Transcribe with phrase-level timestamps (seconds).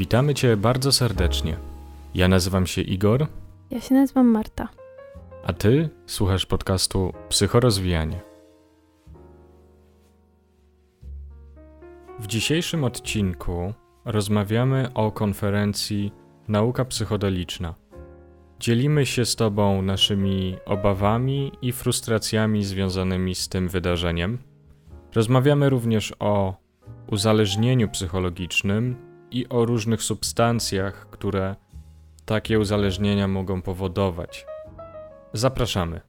[0.00, 1.56] Witamy Cię bardzo serdecznie.
[2.14, 3.26] Ja nazywam się Igor,
[3.70, 4.68] Ja się nazywam Marta.
[5.44, 8.20] a Ty słuchasz podcastu Psychorozwijanie.
[12.18, 13.74] W dzisiejszym odcinku
[14.04, 16.12] rozmawiamy o konferencji
[16.48, 17.74] Nauka Psychodeliczna.
[18.60, 24.38] Dzielimy się z Tobą naszymi obawami i frustracjami związanymi z tym wydarzeniem.
[25.14, 26.54] Rozmawiamy również o
[27.06, 31.56] uzależnieniu psychologicznym i o różnych substancjach, które
[32.24, 34.46] takie uzależnienia mogą powodować.
[35.32, 36.00] Zapraszamy.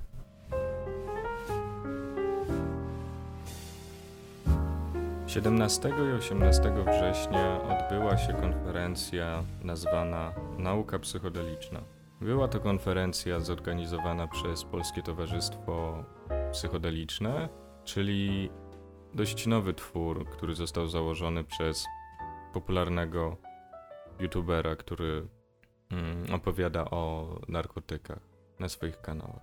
[5.28, 11.82] Siedemnastego i 18 września odbyła się konferencja nazwana Nauka Psychodeliczna.
[12.22, 16.04] Była to konferencja zorganizowana przez Polskie Towarzystwo
[16.52, 17.50] Psychodeliczne,
[17.84, 18.50] czyli
[19.14, 21.86] dość nowy twór, który został założony przez
[22.52, 23.38] popularnego
[24.20, 25.28] youtubera, który
[25.90, 28.20] mm, opowiada o narkotykach
[28.60, 29.42] na swoich kanałach.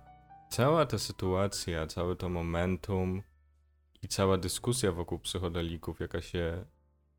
[0.51, 3.21] Cała ta sytuacja, całe to momentum
[4.01, 6.65] i cała dyskusja wokół psychodelików, jaka się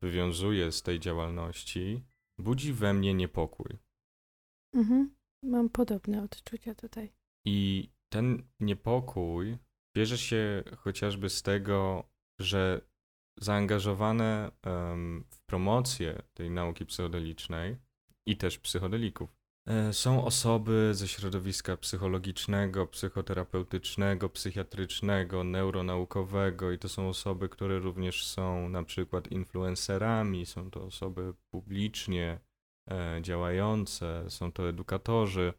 [0.01, 2.03] wywiązuje z tej działalności,
[2.37, 3.77] budzi we mnie niepokój.
[4.73, 5.15] Mhm.
[5.43, 7.13] Mam podobne odczucia tutaj.
[7.45, 9.57] I ten niepokój
[9.95, 12.03] bierze się chociażby z tego,
[12.39, 12.81] że
[13.41, 14.51] zaangażowane
[15.29, 17.77] w promocję tej nauki psychodelicznej
[18.25, 27.09] i też psychodelików e, są osoby ze środowiska psychologicznego, psychoterapeutycznego, psychiatrycznego, neuronaukowego i to są
[27.09, 32.39] osoby, które również są na przykład influencerami, są to osoby publicznie
[32.91, 35.53] e, działające, są to edukatorzy,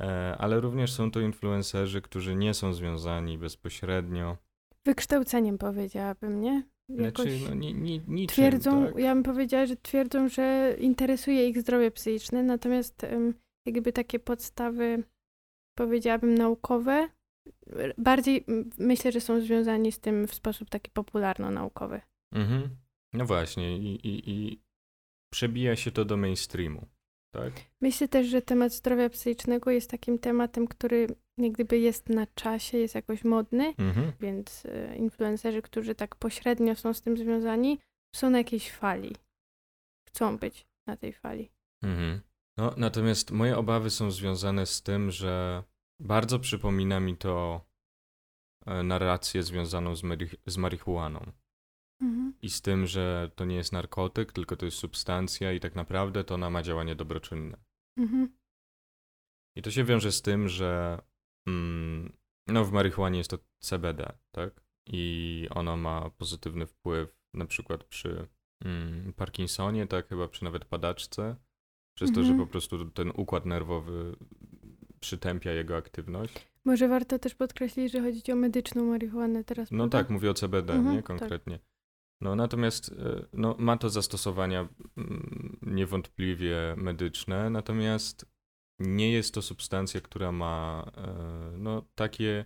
[0.00, 4.36] e, ale również są to influencerzy, którzy nie są związani bezpośrednio
[4.84, 6.62] Wykształceniem powiedziałabym, nie?
[6.88, 8.98] Jakoś znaczy, no, ni, ni, niczym, twierdzą, tak?
[8.98, 13.06] ja bym powiedziała, że twierdzą, że interesuje ich zdrowie psychiczne, natomiast
[13.66, 15.04] jakby takie podstawy,
[15.78, 17.08] powiedziałabym, naukowe,
[17.98, 18.44] bardziej
[18.78, 22.00] myślę, że są związani z tym w sposób taki popularno-naukowy.
[22.32, 22.76] Mhm.
[23.12, 24.62] No właśnie, i, i, i
[25.32, 26.86] przebija się to do mainstreamu,
[27.34, 27.52] tak?
[27.80, 31.06] Myślę też, że temat zdrowia psychicznego jest takim tematem, który
[31.38, 34.12] jak gdyby jest na czasie, jest jakoś modny, Mhm.
[34.20, 37.78] więc e, influencerzy, którzy tak pośrednio są z tym związani,
[38.16, 39.16] są na jakiejś fali.
[40.08, 41.50] Chcą być na tej fali.
[41.82, 42.20] Mhm.
[42.58, 45.62] No, natomiast moje obawy są związane z tym, że
[46.00, 47.60] bardzo przypomina mi to
[48.66, 51.20] e, narrację związaną z, mari- z marihuaną.
[52.00, 52.32] Mhm.
[52.42, 56.24] I z tym, że to nie jest narkotyk, tylko to jest substancja i tak naprawdę
[56.24, 57.56] to ona ma działanie dobroczynne.
[57.98, 58.28] Mhm.
[59.56, 60.98] I to się wiąże z tym, że
[61.46, 62.12] mm,
[62.46, 64.64] no w marihuanie jest to CBD, tak?
[64.86, 68.28] I ono ma pozytywny wpływ na przykład przy
[68.64, 70.08] mm, Parkinsonie, tak?
[70.08, 71.36] Chyba przy nawet padaczce,
[71.96, 72.46] przez to, że Mhm.
[72.46, 74.16] po prostu ten układ nerwowy
[75.00, 76.48] przytępia jego aktywność.
[76.64, 79.70] Może warto też podkreślić, że chodzi o medyczną marihuanę teraz.
[79.70, 79.98] No prawda?
[79.98, 81.02] tak, mówię o CBD, Mhm, nie?
[81.02, 81.42] tak.
[82.24, 88.26] No natomiast e, no, ma to zastosowania mm, niewątpliwie medyczne, natomiast
[88.78, 92.44] nie jest to substancja, która ma e, no, takie,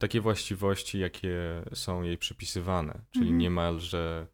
[0.00, 3.38] takie właściwości, jakie są jej przypisywane, czyli Mhm.
[3.38, 4.26] niemalże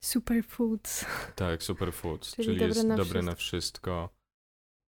[0.00, 1.06] Superfoods.
[1.36, 4.08] tak, superfoods, Czyli czyli, dobre jest na dobre na wszystko.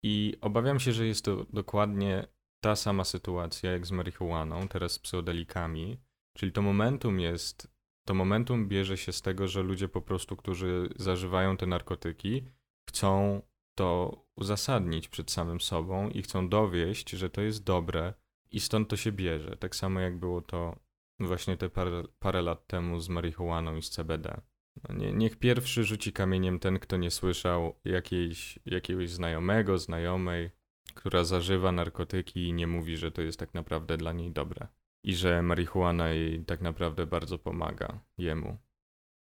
[0.03, 2.27] I obawiam się, że jest to dokładnie
[2.63, 5.97] ta sama sytuacja jak z marihuaną, teraz z psychodelikami,
[6.37, 7.67] czyli to momentum jest,
[8.11, 12.43] to momentum bierze się z tego, że ludzie po prostu, którzy zażywają te narkotyki,
[12.89, 13.41] chcą
[13.75, 18.13] to uzasadnić przed samym sobą i chcą dowieść, że to jest dobre
[18.51, 19.57] i stąd to się bierze.
[19.57, 20.75] Tak samo jak było to
[21.19, 24.41] właśnie te parę, parę lat temu z marihuaną i z CBD.
[24.89, 30.49] No nie, niech pierwszy rzuci kamieniem ten, kto nie słyszał jakiejś, jakiegoś znajomego, znajomej,
[30.93, 34.67] która zażywa narkotyki i nie mówi, że to jest tak naprawdę dla niej dobre.
[35.03, 38.57] I że marihuana jej tak naprawdę bardzo pomaga jemu.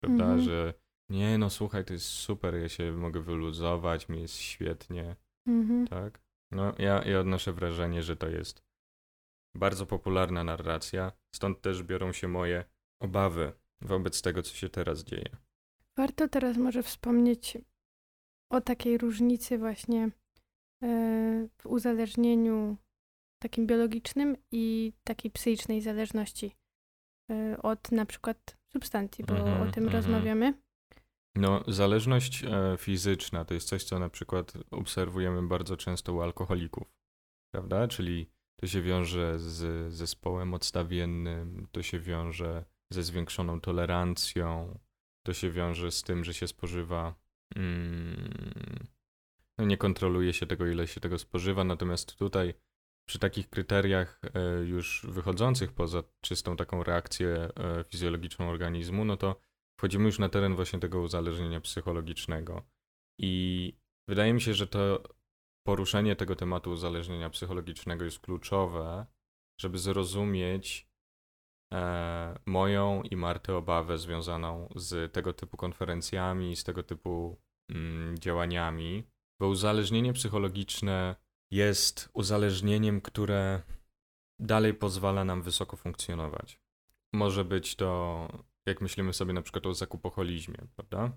[0.03, 0.25] Prawda?
[0.25, 0.41] Mhm.
[0.41, 0.75] Że
[1.11, 5.17] nie, no słuchaj, to jest super, ja się mogę wyluzować, mi jest świetnie,
[5.47, 5.87] Mhm.
[5.87, 6.21] tak?
[6.51, 8.63] No ja, ja odnoszę wrażenie, że to jest
[9.57, 12.65] bardzo popularna narracja, stąd też biorą się moje
[13.03, 15.37] obawy wobec tego, co się teraz dzieje.
[15.97, 17.59] Warto teraz może wspomnieć
[18.53, 20.11] o takiej różnicy właśnie
[20.83, 22.77] e, w uzależnieniu
[23.39, 26.57] takim biologicznym i takiej psychicznej zależności
[27.31, 29.93] e, od na przykład substancji, bo Mhm, o tym mhm.
[29.93, 30.55] rozmawiamy.
[31.37, 36.95] No, zależność e, fizyczna to jest coś, co na przykład obserwujemy bardzo często u alkoholików,
[37.55, 37.89] prawda?
[37.89, 38.31] Czyli
[38.61, 44.79] to się wiąże z zespołem odstawiennym, to się wiąże ze zwiększoną tolerancją,
[45.27, 47.15] to się wiąże z tym, że się spożywa
[47.57, 48.87] mm,
[49.59, 52.55] no nie kontroluje się tego, ile się tego spożywa, natomiast tutaj
[53.09, 59.41] przy takich kryteriach e, już wychodzących poza czystą taką reakcję e, fizjologiczną organizmu, no to
[59.79, 62.63] wchodzimy już na teren właśnie tego uzależnienia psychologicznego.
[63.19, 63.73] I
[64.09, 65.03] wydaje mi się, że to
[65.67, 69.07] poruszenie tego tematu uzależnienia psychologicznego jest kluczowe,
[69.61, 70.89] żeby zrozumieć
[71.73, 77.41] e, moją i Marty obawę związaną z tego typu konferencjami, z tego typu
[77.71, 79.05] mm, działaniami,
[79.41, 81.17] bo uzależnienie psychologiczne
[81.51, 83.63] jest uzależnieniem, które
[84.39, 86.61] dalej pozwala nam wysoko funkcjonować.
[87.13, 88.29] Może być to,
[88.67, 91.13] jak myślimy sobie na przykład o zakupoholizmie, prawda?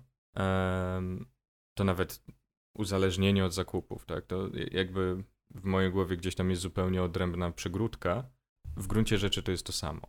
[1.74, 2.24] to nawet
[2.74, 4.26] uzależnienie od zakupów, tak?
[4.26, 8.30] To jakby w mojej głowie gdzieś tam jest zupełnie odrębna przygródka.
[8.76, 10.00] W gruncie rzeczy to jest to samo.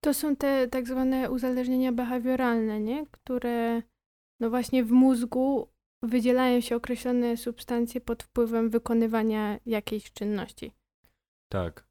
[0.00, 3.06] To są te tak zwane uzależnienia behawioralne, nie?
[3.10, 3.82] Które
[4.40, 10.72] no właśnie w mózgu wydzielają się określone substancje pod wpływem wykonywania jakiejś czynności.
[11.52, 11.88] Tak.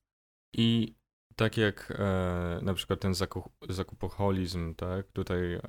[0.55, 0.95] I
[1.35, 5.11] tak jak e, na przykład ten zakup, zakupoholizm, tak?
[5.11, 5.61] Tutaj e,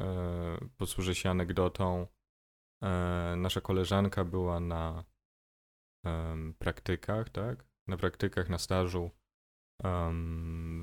[0.77, 2.07] posłużę się anegdotą.
[2.83, 5.05] E, nasza koleżanka była na
[6.59, 7.65] praktykach, tak?
[7.89, 9.11] Na praktykach, na stażu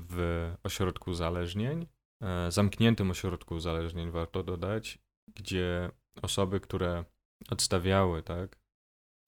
[0.08, 1.86] w ośrodku uzależnień,
[2.22, 4.98] e, zamkniętym ośrodku uzależnień, warto dodać,
[5.36, 5.90] gdzie
[6.22, 7.04] osoby, które
[7.50, 8.58] odstawiały, tak,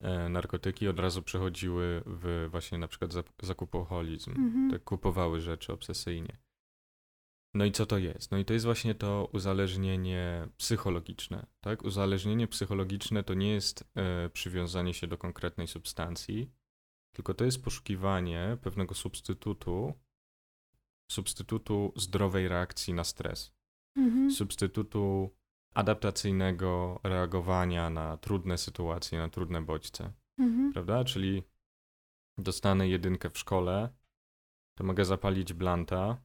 [0.01, 3.11] e, narkotyki, od razu przechodziły w właśnie na przykład
[3.43, 4.71] zakupoholizm, mhm.
[4.71, 6.37] tak, kupowały rzeczy obsesyjnie.
[7.53, 8.31] No i co to jest?
[8.31, 11.83] No i to jest właśnie to uzależnienie psychologiczne, tak?
[11.83, 16.51] Uzależnienie psychologiczne to nie jest e, przywiązanie się do konkretnej substancji,
[17.15, 19.93] tylko to jest poszukiwanie pewnego substytutu,
[21.11, 23.51] substytutu zdrowej reakcji na stres,
[23.97, 24.31] mhm.
[24.31, 25.35] substytutu
[25.73, 30.13] adaptacyjnego reagowania na trudne sytuacje, na trudne bodźce.
[30.39, 30.73] Mhm.
[30.73, 31.03] Prawda?
[31.03, 31.43] Czyli
[32.37, 33.89] dostanę jedynkę w szkole,
[34.77, 36.21] to mogę zapalić blanta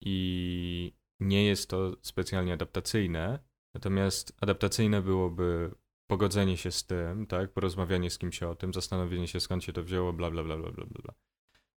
[0.00, 3.38] i nie jest to specjalnie adaptacyjne.
[3.74, 5.74] Natomiast adaptacyjne byłoby
[6.10, 9.82] pogodzenie się z tym, tak, porozmawianie z kimś o tym, zastanowienie się skąd się to
[9.82, 11.14] wzięło, bla bla bla bla bla bla.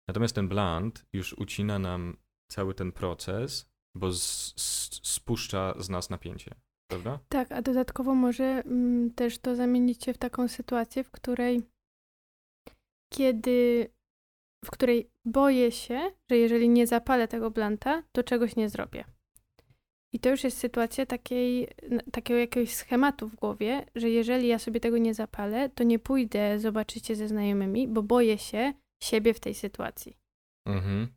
[0.08, 2.18] Natomiast ten blunt już ucina nam
[2.52, 6.56] cały ten proces, bo z, z, spuszcza z nas napięcie
[6.88, 7.20] prawda?
[7.30, 11.62] Tak, a dodatkowo może mm, też to zamienić się w taką sytuację, w której
[13.14, 13.90] kiedy,
[14.66, 19.06] w której boję się, że jeżeli nie zapalę tego blanta, to czegoś nie zrobię.
[20.14, 21.68] I to już jest sytuacja takiej,
[22.12, 26.60] takiego jakiegoś schematu w głowie, że jeżeli ja sobie tego nie zapalę, to nie pójdę
[26.60, 30.18] zobaczyć się ze znajomymi, bo boję się siebie w tej sytuacji.
[30.66, 31.08] Mhm.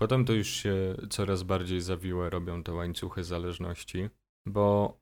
[0.00, 4.08] Potem to już się coraz bardziej zawiłe robią te łańcuchy zależności
[4.48, 4.98] bo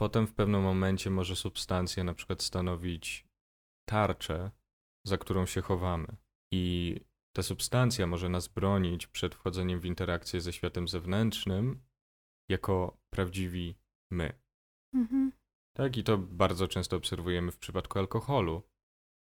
[0.00, 3.26] potem w pewnym momencie może substancja na przykład stanowić
[3.88, 4.50] tarczę,
[5.06, 6.16] za którą się chowamy.
[6.52, 6.96] I
[7.36, 11.82] ta substancja może nas bronić przed wchodzeniem w interakcję ze światem zewnętrznym
[12.50, 13.76] jako prawdziwi
[14.10, 14.32] my.
[14.94, 15.32] Mhm.
[15.76, 18.62] Tak, i to bardzo często obserwujemy w przypadku alkoholu.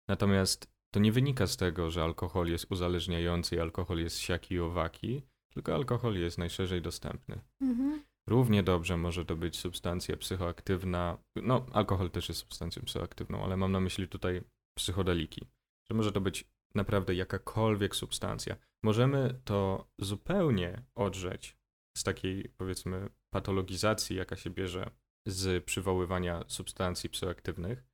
[0.08, 4.60] Natomiast to nie wynika z tego, że alkohol jest uzależniający i alkohol jest siaki i
[4.60, 5.22] owaki,
[5.54, 7.40] tylko alkohol jest najszerzej dostępny.
[7.60, 8.02] Mhm.
[8.26, 11.18] Równie dobrze może to być substancja psychoaktywna.
[11.36, 14.42] No, alkohol też jest substancją psychoaktywną, ale mam na myśli tutaj
[14.76, 15.46] psychodeliki.
[15.90, 18.56] Że może to być naprawdę jakakolwiek substancja.
[18.82, 21.56] Możemy to zupełnie odrzeć
[21.96, 24.90] z takiej, powiedzmy, patologizacji, jaka się bierze
[25.26, 27.84] z przywoływania substancji psychoaktywnych.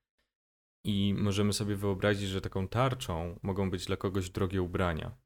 [0.84, 5.16] I możemy sobie wyobrazić, że taką tarczą mogą być dla kogoś drogie ubrania,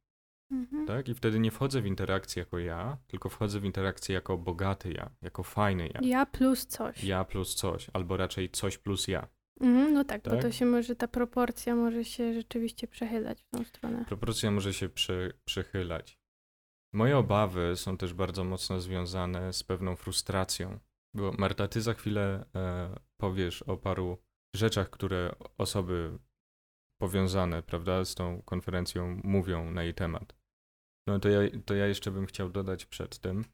[0.51, 0.87] Mhm.
[0.87, 1.09] Tak?
[1.09, 5.11] I wtedy nie wchodzę w interakcję jako ja, tylko wchodzę w interakcję jako bogaty ja,
[5.23, 6.01] jako fajny ja.
[6.03, 7.05] Ja plus coś.
[7.05, 9.29] Ja plus coś, albo raczej coś plus ja.
[9.61, 13.49] Mhm, no tak, tak, bo to się może, ta proporcja może się rzeczywiście przechylać w
[13.49, 14.05] tą stronę.
[14.05, 16.19] Proporcja może się przy, przechylać.
[16.95, 20.79] Moje obawy są też bardzo mocno związane z pewną frustracją.
[21.15, 24.19] Bo Marta, ty za chwilę e, powiesz o paru
[24.55, 26.19] rzeczach, które osoby
[27.01, 30.37] powiązane, prawda, z tą konferencją mówią na jej temat.
[31.07, 33.45] No to ja, to ja jeszcze bym chciał dodać przed tym,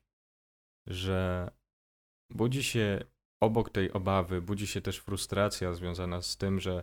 [0.86, 1.50] że
[2.30, 3.04] budzi się
[3.40, 6.82] obok tej obawy, budzi się też frustracja związana z tym, że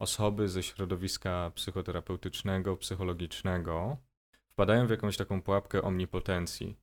[0.00, 3.96] osoby ze środowiska psychoterapeutycznego, psychologicznego
[4.46, 6.76] wpadają w jakąś taką pułapkę omnipotencji.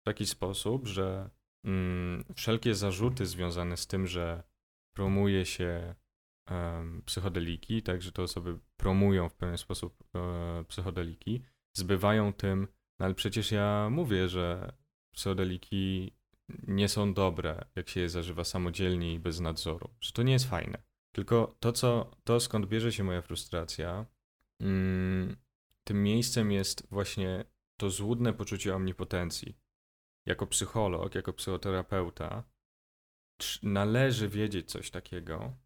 [0.00, 1.30] W taki sposób, że
[1.64, 4.42] mm, wszelkie zarzuty związane z tym, że
[4.96, 5.94] promuje się
[7.04, 13.14] psychodeliki, tak, że te osoby promują w pewien sposób e, psychodeliki, zbywają tym, no ale
[13.14, 14.72] przecież ja mówię, że
[15.12, 16.12] psychodeliki
[16.66, 19.90] nie są dobre, jak się je zażywa samodzielnie i bez nadzoru.
[20.00, 20.82] Że to nie jest fajne.
[21.12, 24.06] Tylko to, co, to skąd bierze się moja frustracja,
[24.60, 25.36] mm,
[25.84, 27.44] tym miejscem jest właśnie
[27.76, 29.58] to złudne poczucie omnipotencji.
[30.26, 32.44] Jako psycholog, jako psychoterapeuta,
[33.62, 35.56] należy wiedzieć coś takiego,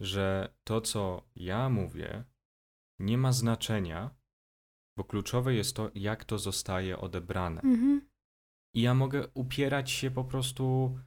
[0.00, 2.24] że to, co ja mówię,
[2.98, 4.10] nie ma znaczenia,
[4.96, 7.60] bo kluczowe jest to, jak to zostaje odebrane.
[7.60, 8.08] Mhm.
[8.74, 10.98] I ja mogę upierać się po prostu,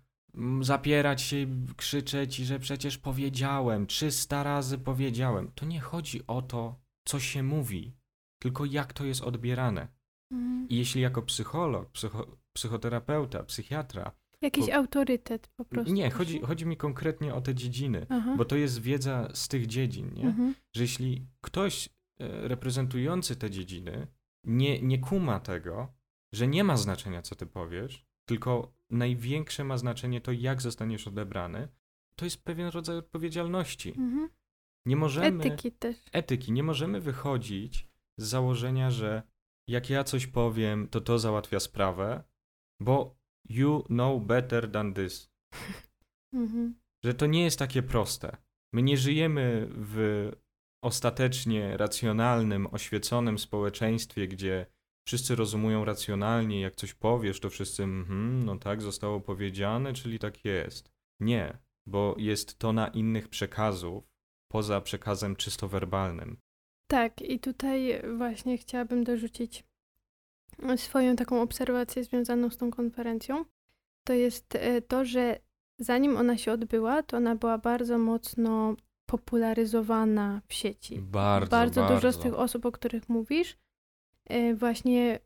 [0.62, 5.51] zapierać się, krzyczeć, że przecież powiedziałem, 300 razy powiedziałem.
[5.55, 7.93] To nie chodzi o to, co się mówi,
[8.41, 9.88] tylko jak to jest odbierane.
[10.31, 10.69] Mhm.
[10.69, 14.12] I jeśli jako psycholog, psycho, psychoterapeuta, psychiatra.
[14.41, 14.74] Jakiś po...
[14.74, 15.93] autorytet po prostu.
[15.93, 18.36] Nie, chodzi, chodzi mi konkretnie o te dziedziny, Aha.
[18.38, 20.24] bo to jest wiedza z tych dziedzin, nie?
[20.24, 20.55] Mhm.
[20.75, 24.07] Że jeśli ktoś e, reprezentujący te dziedziny
[24.43, 25.93] nie, nie kuma tego,
[26.33, 31.67] że nie ma znaczenia, co ty powiesz, tylko największe ma znaczenie to, jak zostaniesz odebrany,
[32.15, 33.89] to jest pewien rodzaj odpowiedzialności.
[33.89, 34.29] Mhm.
[34.86, 35.43] Nie możemy.
[35.43, 35.98] Etyki też.
[36.12, 36.51] Etyki.
[36.51, 39.24] Nie możemy wychodzić z założenia, że
[39.67, 42.24] jak ja coś powiem, to to załatwia sprawę,
[42.79, 45.31] bo you know better than this.
[46.33, 46.75] Mhm.
[47.05, 48.38] Że to nie jest takie proste.
[48.74, 50.31] My nie żyjemy w
[50.83, 54.65] ostatecznie racjonalnym, oświeconym społeczeństwie, gdzie
[55.07, 60.45] wszyscy rozumują racjonalnie, jak coś powiesz, to wszyscy, mhm, no tak, zostało powiedziane, czyli tak
[60.45, 60.91] jest.
[61.19, 61.57] Nie,
[61.88, 64.03] bo jest to na innych przekazów,
[64.51, 66.38] poza przekazem czysto werbalnym.
[66.91, 69.63] Tak, i tutaj właśnie chciałabym dorzucić
[70.75, 73.46] swoją taką obserwację związaną z tą konferencją.
[74.03, 75.39] To jest e, to, że
[75.79, 81.01] zanim ona się odbyła, to ona była bardzo mocno popularyzowana w sieci.
[81.01, 81.81] Bardzo, bardzo.
[81.81, 83.58] Bardzo dużo z tych osób, o których mówisz,
[84.29, 85.20] e, właśnie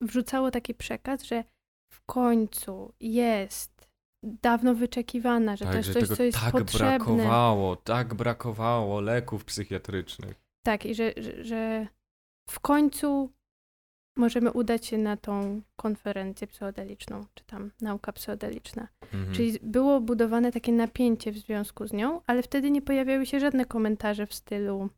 [0.00, 1.44] wrzucało taki przekaz, że
[1.92, 3.90] w końcu jest
[4.22, 6.98] dawno wyczekiwana, że tak, to jest coś, co jest tak potrzebne.
[6.98, 10.40] Tak brakowało, tak brakowało leków psychiatrycznych.
[10.66, 11.86] Tak, i że, że, że
[12.50, 13.32] w końcu
[14.16, 18.88] możemy udać się na tą konferencję psychodeliczną, czy tam nauka psychodeliczna.
[19.02, 19.34] Mhm.
[19.34, 23.64] Czyli było budowane takie napięcie w związku z nią, ale wtedy nie pojawiały się żadne
[23.64, 24.88] komentarze w stylu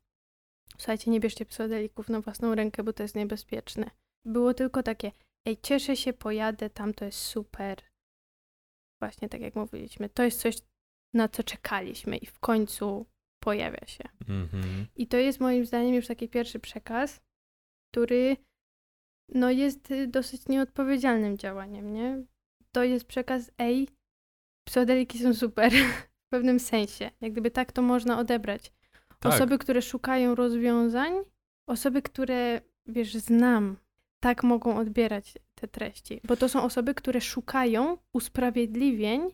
[0.78, 3.90] słuchajcie, nie bierzcie psychodelików na własną rękę, bo to jest niebezpieczne.
[4.25, 5.12] Było tylko takie,
[5.47, 7.78] ej, cieszę się, pojadę, tam to jest super.
[9.02, 10.57] Właśnie tak jak mówiliśmy, to jest coś,
[11.14, 13.07] na co czekaliśmy i w końcu
[13.42, 14.04] pojawia się.
[14.28, 14.87] Mhm.
[14.97, 17.21] I to jest moim zdaniem już taki pierwszy przekaz,
[17.92, 18.37] który
[19.34, 22.24] no jest y, dosyć nieodpowiedzialnym działaniem, nie?
[22.72, 23.88] To jest przekaz, ej,
[24.64, 25.72] psychodeliki są super
[26.26, 27.10] w pewnym sensie.
[27.20, 28.72] Jak gdyby tak to można odebrać.
[29.20, 29.32] Tak.
[29.32, 31.12] Osoby, które szukają rozwiązań,
[31.66, 33.76] osoby, które, wiesz, znam,
[34.20, 36.20] tak mogą odbierać te treści.
[36.24, 39.28] Bo to są osoby, które szukają usprawiedliwień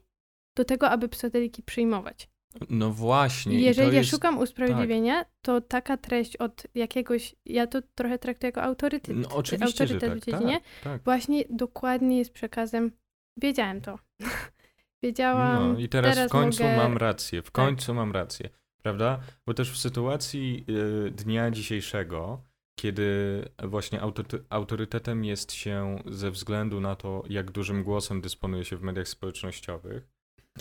[0.57, 2.28] do tego, aby psychodeliki przyjmować.
[2.71, 3.61] No właśnie.
[3.61, 4.11] Jeżeli ja jest...
[4.11, 5.29] szukam usprawiedliwienia, tak.
[5.43, 9.17] to taka treść od jakiegoś, ja to trochę traktuję jako autorytet.
[9.17, 10.19] No oczywiście, autorytet że tak.
[10.19, 10.61] w dziedzinie.
[10.61, 11.03] Tak, tak.
[11.03, 12.93] Właśnie dokładnie jest przekazem,
[13.37, 13.99] wiedziałem to.
[15.03, 15.73] Wiedziałam.
[15.73, 16.77] No i teraz, teraz w końcu mogę...
[16.77, 17.53] mam rację, w tak.
[17.53, 18.49] końcu mam rację.
[18.83, 19.21] Prawda?
[19.47, 20.65] Bo też w sytuacji
[21.07, 22.43] y, dnia dzisiejszego,
[22.81, 24.00] kiedy właśnie
[24.50, 30.09] autorytetem jest się ze względu na to, jak dużym głosem dysponuje się w mediach społecznościowych,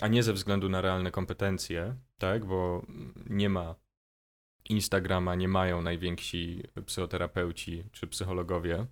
[0.00, 2.86] a nie ze względu na realne kompetencje, tak, bo
[3.30, 3.74] nie ma
[4.68, 8.86] Instagrama, nie mają najwięksi psychoterapeuci czy psychologowie,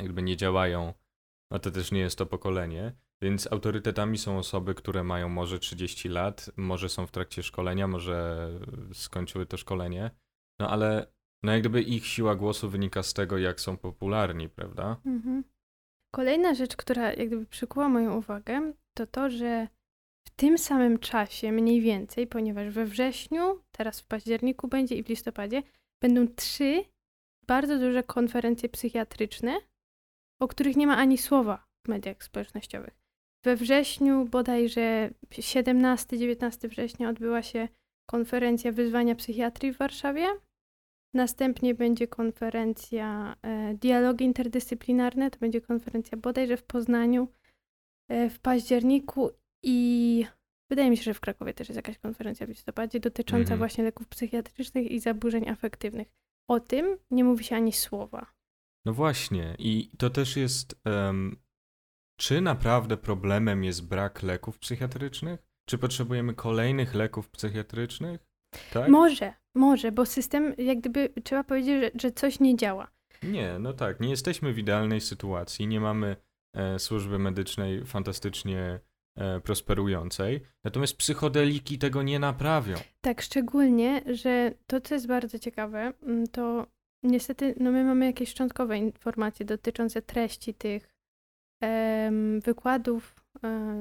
[0.00, 0.94] jakby nie działają,
[1.50, 2.92] a to też nie jest to pokolenie,
[3.22, 8.50] więc autorytetami są osoby, które mają może 30 lat, może są w trakcie szkolenia, może
[8.92, 10.10] skończyły to szkolenie,
[10.58, 14.96] no ale no jak gdyby ich siła głosu wynika z tego, jak są popularni, prawda?
[15.06, 15.44] Mhm.
[16.14, 19.68] Kolejna rzecz, która jak gdyby przykuła moją uwagę, to to, że
[20.26, 25.08] w tym samym czasie, mniej więcej, ponieważ we wrześniu, teraz w październiku będzie i w
[25.08, 25.62] listopadzie,
[26.02, 26.84] będą trzy
[27.46, 29.56] bardzo duże konferencje psychiatryczne,
[30.40, 33.04] o których nie ma ani słowa w mediach społecznościowych.
[33.44, 37.68] We wrześniu, bodajże 17-19 września, odbyła się
[38.10, 40.26] konferencja Wyzwania Psychiatrii w Warszawie.
[41.14, 47.28] Następnie będzie konferencja e, Dialogi Interdyscyplinarne, to będzie konferencja bodajże w Poznaniu
[48.08, 49.30] e, w październiku
[49.64, 50.26] i
[50.70, 53.58] wydaje mi się, że w Krakowie też jest jakaś konferencja w listopadzie dotycząca mhm.
[53.58, 56.08] właśnie leków psychiatrycznych i zaburzeń afektywnych.
[56.48, 58.26] O tym nie mówi się ani słowa.
[58.84, 60.80] No właśnie, i to też jest.
[60.84, 61.36] Um,
[62.20, 65.42] czy naprawdę problemem jest brak leków psychiatrycznych?
[65.68, 68.26] Czy potrzebujemy kolejnych leków psychiatrycznych?
[68.72, 68.88] Tak?
[68.88, 72.90] Może, może, bo system, jak gdyby trzeba powiedzieć, że, że coś nie działa.
[73.22, 76.16] Nie, no tak, nie jesteśmy w idealnej sytuacji, nie mamy
[76.54, 78.80] e, służby medycznej fantastycznie
[79.42, 80.40] prosperującej.
[80.64, 82.74] Natomiast psychodeliki tego nie naprawią.
[83.00, 86.66] Tak, szczególnie, że to, co jest bardzo ciekawe, mm, to
[87.02, 90.94] niestety no my mamy jakieś szczątkowe informacje dotyczące treści tych
[92.44, 93.16] wykładów,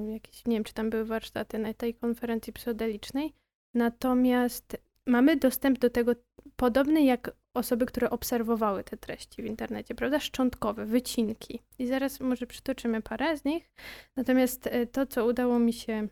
[0.08, 3.34] jakieś, nie wiem, czy tam były warsztaty na tej konferencji psychodelicznej,
[3.74, 6.12] natomiast mamy dostęp do tego
[6.56, 10.20] podobny jak osoby, które obserwowały te treści w internecie, prawda?
[10.20, 11.60] Szczątkowe, wycinki.
[11.80, 13.72] I zaraz może przytoczymy parę z nich.
[14.16, 16.08] Natomiast e, to, co udało mi się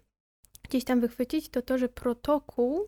[0.63, 2.88] gdzieś tam wychwycić, to to, że protokół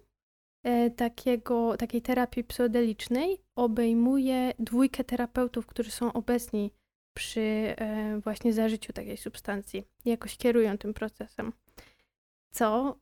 [0.64, 6.72] e, takiego, takiej terapii psychodelicznej obejmuje dwójkę terapeutów, którzy są obecni
[7.14, 9.84] przy e, właśnie zażyciu takiej substancji.
[10.06, 11.54] Jakoś kierują tym procesem.
[12.52, 13.00] Co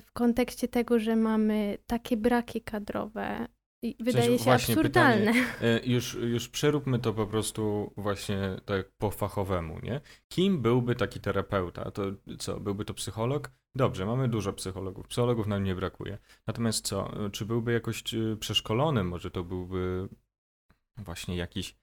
[0.00, 3.48] w kontekście tego, że mamy takie braki kadrowe,
[3.82, 5.32] i wydaje w sensie, się absurdalne.
[5.32, 10.00] Pytanie, już, już przeróbmy to po prostu właśnie tak po fachowemu, nie?
[10.28, 11.90] Kim byłby taki terapeuta?
[11.90, 12.02] To
[12.38, 13.50] co, byłby to psycholog?
[13.74, 15.08] Dobrze, mamy dużo psychologów.
[15.08, 16.18] Psychologów nam nie brakuje.
[16.46, 18.04] Natomiast co, czy byłby jakoś
[18.40, 19.04] przeszkolony?
[19.04, 20.08] Może to byłby
[20.96, 21.76] właśnie jakiś,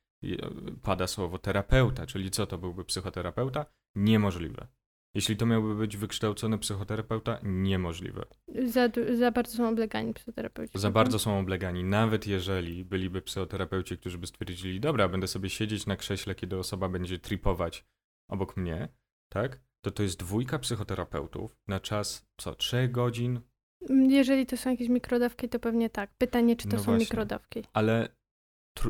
[0.82, 3.66] pada słowo terapeuta, czyli co to byłby psychoterapeuta?
[3.96, 4.68] Niemożliwe.
[5.16, 8.26] Jeśli to miałby być wykształcony psychoterapeuta, niemożliwe.
[8.66, 10.80] Za, za bardzo są oblegani psychoterapeuci.
[10.80, 11.84] Za bardzo są oblegani.
[11.84, 16.90] Nawet jeżeli byliby psychoterapeuci, którzy by stwierdzili, dobra, będę sobie siedzieć na krześle, kiedy osoba
[16.90, 17.86] będzie tripować
[18.30, 18.88] obok mnie,
[19.30, 19.60] tak?
[19.82, 23.42] To to jest dwójka psychoterapeutów na czas, co, trzech godzin?
[23.90, 26.14] Jeżeli to są jakieś mikrodawki, to pewnie tak.
[26.18, 27.00] Pytanie, czy to no są właśnie.
[27.04, 27.64] mikrodawki.
[27.74, 28.10] Ale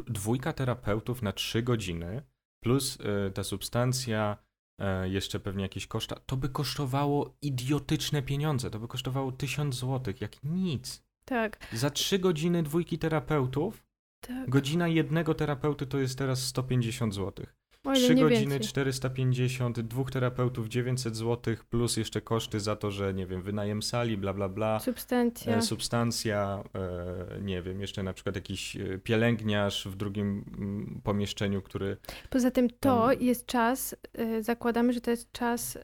[0.08, 2.22] dwójka terapeutów na trzy godziny
[2.64, 4.38] plus y, ta substancja
[5.04, 8.70] jeszcze pewnie jakieś koszta, to by kosztowało idiotyczne pieniądze.
[8.70, 11.04] To by kosztowało tysiąc złotych, jak nic.
[11.26, 11.68] Tak.
[11.74, 13.84] Za trzy godziny dwójki terapeutów,
[14.22, 14.50] tak.
[14.50, 17.56] godzina jednego terapeuty to jest teraz 150 złotych.
[17.92, 18.60] Trzy godziny więcej.
[18.60, 24.18] 450, dwóch terapeutów 900 zł, plus jeszcze koszty za to, że nie wiem, wynajem sali,
[24.18, 24.80] bla bla bla.
[24.80, 25.56] Substancja.
[25.56, 31.62] E, substancja, e, nie wiem, jeszcze na przykład jakiś e, pielęgniarz w drugim m, pomieszczeniu,
[31.62, 31.98] który.
[32.30, 33.96] Poza tym to jest czas,
[34.42, 35.78] zakładamy, że to jest czas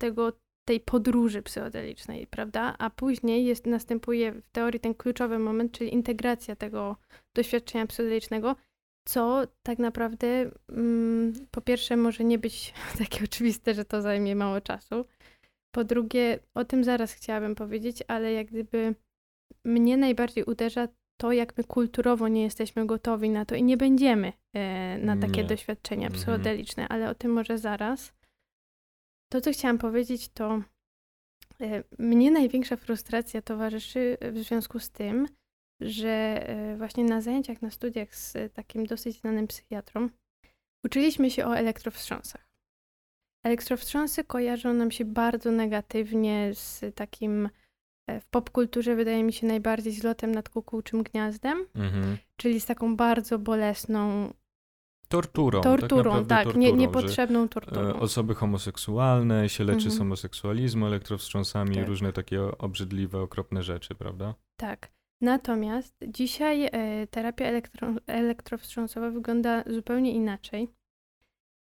[0.00, 0.32] tego
[0.64, 2.74] tej podróży psychodelicznej, prawda?
[2.78, 6.96] A później jest, następuje w teorii ten kluczowy moment, czyli integracja tego
[7.34, 8.56] doświadczenia psychodelicznego
[9.04, 14.60] co tak naprawdę mm, po pierwsze może nie być takie oczywiste, że to zajmie mało
[14.60, 15.04] czasu.
[15.74, 18.94] Po drugie, o tym zaraz chciałabym powiedzieć, ale jak gdyby
[19.64, 24.32] mnie najbardziej uderza to, jak my kulturowo nie jesteśmy gotowi na to i nie będziemy
[24.52, 25.48] e, na takie nie.
[25.48, 26.20] doświadczenia mhm.
[26.20, 28.12] psychodeliczne, ale o tym może zaraz.
[29.32, 30.62] To, co chciałam powiedzieć, to
[31.60, 35.28] e, mnie największa frustracja towarzyszy w związku z tym,
[35.80, 40.08] że e, właśnie na zajęciach, na studiach z takim dosyć znanym psychiatrą
[40.84, 42.46] uczyliśmy się o elektrowstrząsach.
[43.44, 47.48] Elektrowstrząsy kojarzą nam się bardzo negatywnie z takim
[48.06, 52.16] e, w popkulturze wydaje mi się najbardziej z lotem nad kukułczym gniazdem, mhm.
[52.36, 54.32] czyli z taką bardzo bolesną
[55.08, 55.60] torturą.
[55.60, 57.88] Tak torturą, tak, tak torturą, nie, niepotrzebną torturą.
[57.88, 59.94] E, osoby homoseksualne się leczy mhm.
[59.94, 61.88] z homoseksualizmu, elektrowstrząsami, tak.
[61.88, 64.34] różne takie obrzydliwe, okropne rzeczy, prawda?
[64.56, 64.92] Tak.
[65.20, 70.68] Natomiast dzisiaj e, terapia elektro, elektrowstrząsowa wygląda zupełnie inaczej.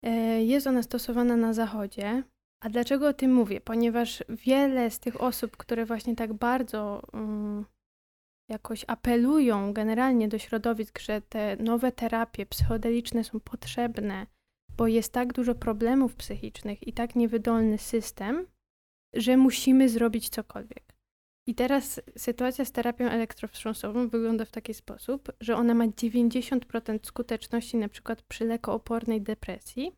[0.03, 2.23] E, jest ona stosowana na zachodzie.
[2.63, 3.61] A dlaczego o tym mówię?
[3.61, 7.65] Ponieważ wiele z tych osób, które właśnie tak bardzo um,
[8.49, 14.27] jakoś apelują generalnie do środowisk, że te nowe terapie psychodeliczne są potrzebne,
[14.77, 18.47] bo jest tak dużo problemów psychicznych i tak niewydolny system,
[19.13, 20.88] że musimy zrobić cokolwiek.
[21.47, 27.77] I teraz sytuacja z terapią elektrowstrząsową wygląda w taki sposób, że ona ma 90% skuteczności
[27.77, 29.91] na przykład przy lekoopornej depresji.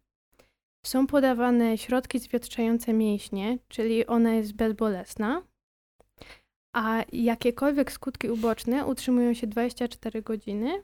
[0.86, 5.41] Są podawane środki zwietrzające mięśnie, czyli ona jest bezbolesna,
[6.73, 10.84] a jakiekolwiek skutki uboczne utrzymują się 24 godziny.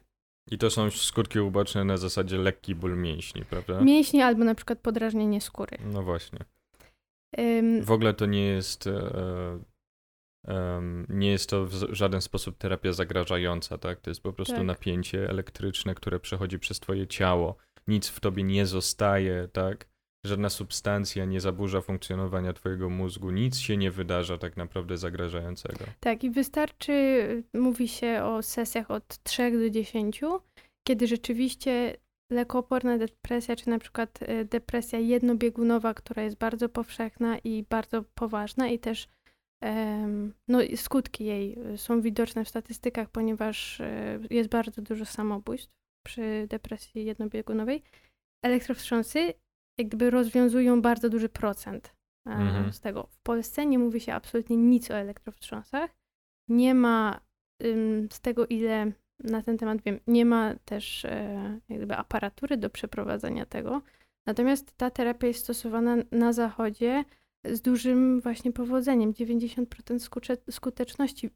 [0.50, 3.80] I to są skutki uboczne na zasadzie lekki ból mięśni, prawda?
[3.80, 5.78] Mięśni albo na przykład podrażnienie skóry.
[5.92, 6.38] No właśnie.
[7.82, 9.58] w ogóle to nie jest e,
[10.44, 14.00] Um, nie jest to w żaden sposób terapia zagrażająca, tak?
[14.00, 14.64] To jest po prostu tak.
[14.64, 17.56] napięcie elektryczne, które przechodzi przez twoje ciało.
[17.86, 19.88] Nic w tobie nie zostaje, tak?
[20.26, 25.84] Żadna substancja nie zaburza funkcjonowania twojego mózgu, nic się nie wydarza tak naprawdę zagrażającego.
[26.00, 30.20] Tak, i wystarczy, mówi się o sesjach od 3 do 10,
[30.88, 31.96] kiedy rzeczywiście
[32.32, 38.68] lekooporna depresja, czy na przykład e, depresja jednobiegunowa, która jest bardzo powszechna i bardzo poważna
[38.68, 39.08] i też
[40.48, 45.72] no, skutki jej y, są widoczne w statystykach, ponieważ y, jest bardzo dużo samobójstw
[46.06, 47.82] przy depresji jednobiegunowej.
[48.44, 49.34] Elektrowstrząsy
[49.78, 52.72] jak gdyby rozwiązują bardzo duży procent Mhm.
[52.72, 53.06] z tego.
[53.10, 55.90] W Polsce nie mówi się absolutnie nic o elektrowstrząsach.
[56.48, 57.20] Nie ma
[58.12, 58.92] z tego, ile
[59.24, 63.82] na ten temat wiem, nie ma też e, jak gdyby aparatury do przeprowadzenia tego.
[64.26, 67.04] Natomiast ta terapia jest stosowana na zachodzie
[67.44, 69.12] z dużym właśnie powodzeniem.
[69.12, 71.30] 90% skucze- skuteczności.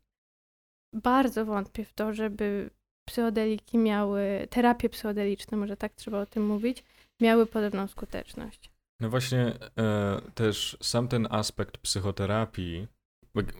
[0.95, 2.71] Bardzo wątpię w to, żeby
[3.09, 6.85] psychodeliki miały, terapie psychodeliczne, może tak trzeba o tym mówić,
[7.21, 8.71] miały podobną skuteczność.
[9.01, 12.89] No właśnie e, też sam ten aspekt psychoterapii,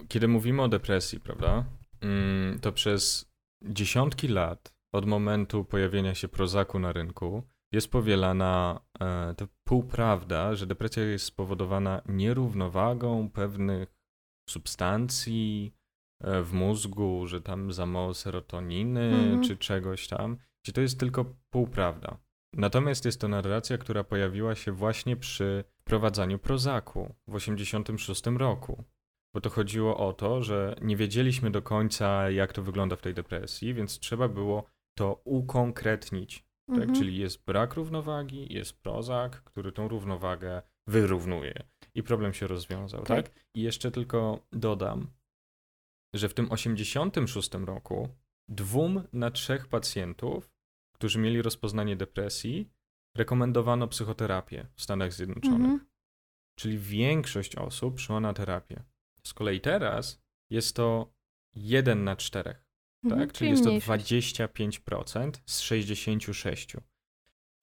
[0.09, 1.65] kiedy mówimy o depresji, prawda,
[2.01, 7.43] mm, to przez dziesiątki lat od momentu pojawienia się prozaku na rynku
[7.73, 13.95] jest powielana e, półprawda, że depresja jest spowodowana nierównowagą pewnych
[14.49, 15.75] substancji
[16.21, 19.43] e, w mózgu, że tam za mało serotoniny Mhm.
[19.43, 22.19] czy czegoś tam, gdzie to jest tylko półprawda.
[22.57, 28.85] Natomiast jest to narracja, która pojawiła się właśnie przy wprowadzaniu Prozaku w 1986 roku.
[29.35, 33.15] Bo to chodziło o to, że nie wiedzieliśmy do końca, jak to wygląda w tej
[33.15, 34.65] depresji, więc trzeba było
[34.99, 36.45] to ukonkretnić.
[36.67, 36.79] Tak?
[36.79, 36.95] Mhm.
[36.95, 41.55] Czyli jest brak równowagi, jest Prozak, który tą równowagę wyrównuje.
[41.95, 43.29] I problem się rozwiązał, tak?
[43.29, 43.45] Tak.
[43.55, 45.11] I jeszcze tylko dodam,
[46.15, 48.09] że w tym 86 roku
[48.49, 50.51] dwóm na trzech pacjentów,
[50.95, 52.71] którzy mieli rozpoznanie depresji,
[53.17, 55.61] rekomendowano psychoterapię w Stanach Zjednoczonych.
[55.61, 55.87] Mhm.
[56.59, 58.83] Czyli większość osób szła na terapię.
[59.27, 61.15] Z kolei teraz jest to
[61.55, 62.17] 1 na
[63.03, 63.29] 4, Mhm.
[63.29, 63.37] tak?
[63.39, 64.05] Czyli jest to mniejszość.
[64.05, 66.77] 25% z 66.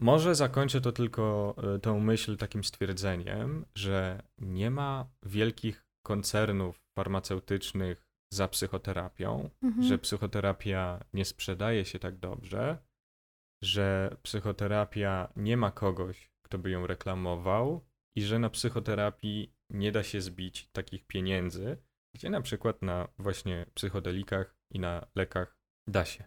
[0.02, 8.06] Może zakończę to tylko e, tą myśl takim stwierdzeniem, że nie ma wielkich koncernów farmaceutycznych
[8.34, 9.84] za psychoterapią, Mhm.
[9.88, 12.78] że psychoterapia nie sprzedaje się tak dobrze,
[13.64, 17.86] że psychoterapia nie ma kogoś, kto by ją reklamował
[18.18, 21.78] i że na psychoterapii nie da się zbić takich pieniędzy,
[22.16, 26.24] gdzie na przykład na właśnie psychodelikach i na lekach da się.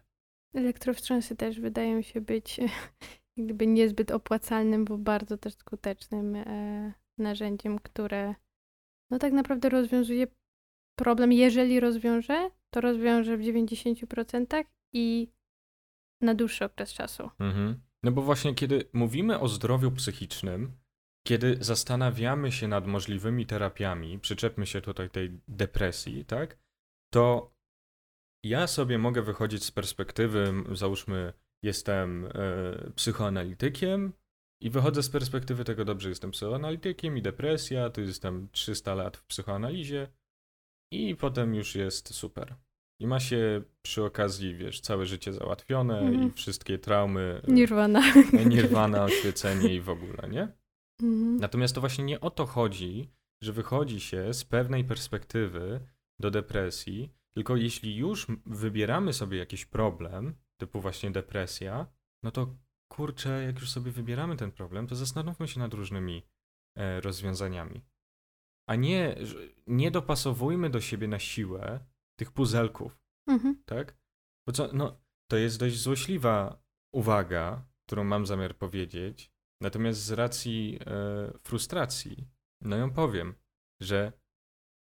[0.55, 2.61] Elektrowstrząsy też wydają się być
[3.37, 8.35] gdyby niezbyt opłacalnym, bo bardzo też skutecznym e, narzędziem, które
[9.11, 10.27] no tak naprawdę rozwiązuje
[10.99, 11.33] problem.
[11.33, 15.29] Jeżeli rozwiąże, to rozwiąże w 90% i
[16.21, 17.31] na dłuższy okres czasu.
[17.39, 17.81] Mhm.
[18.03, 20.73] No bo właśnie kiedy mówimy o zdrowiu psychicznym,
[21.27, 26.59] kiedy zastanawiamy się nad możliwymi terapiami, przyczepmy się tutaj tej depresji, tak?
[27.13, 27.55] To
[28.45, 31.33] ja sobie mogę wychodzić z perspektywy, załóżmy,
[31.63, 32.31] jestem e,
[32.97, 34.13] psychoanalitykiem
[34.63, 39.25] i wychodzę z perspektywy tego, dobrze, jestem psychoanalitykiem i depresja, to jestem 300 lat w
[39.25, 40.09] psychoanalizie
[40.93, 42.55] i potem już jest super.
[43.01, 46.29] I ma się przy okazji, wiesz, całe życie załatwione Mhm.
[46.29, 48.03] i wszystkie traumy, e, Nirvana.
[48.49, 50.49] nirwana, oświecenie i w ogóle, nie?
[51.03, 51.37] Mhm.
[51.37, 53.11] Natomiast to właśnie nie o to chodzi,
[53.43, 55.81] że wychodzi się z pewnej perspektywy
[56.21, 61.87] do depresji, tylko jeśli już wybieramy sobie jakiś problem, typu właśnie depresja,
[62.23, 62.57] no to
[62.89, 66.23] kurczę, jak już sobie wybieramy ten problem, to zastanówmy się nad różnymi
[66.77, 67.83] e, rozwiązaniami.
[68.69, 69.17] A nie,
[69.67, 71.81] nie dopasowujmy do siebie na siłę
[72.19, 73.63] tych puzelków, Mhm.
[73.67, 73.97] tak?
[74.47, 76.63] Bo co, no, to jest dość złośliwa
[76.95, 79.32] uwaga, którą mam zamiar powiedzieć,
[79.63, 82.29] natomiast z racji e, frustracji,
[82.61, 83.35] no ją powiem,
[83.81, 84.13] że